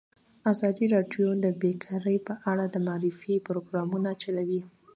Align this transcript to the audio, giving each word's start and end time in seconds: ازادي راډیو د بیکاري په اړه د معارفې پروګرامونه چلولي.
ازادي 0.51 0.85
راډیو 0.95 1.27
د 1.43 1.45
بیکاري 1.61 2.17
په 2.27 2.33
اړه 2.51 2.65
د 2.69 2.75
معارفې 2.85 3.35
پروګرامونه 3.47 4.09
چلولي. 4.21 4.61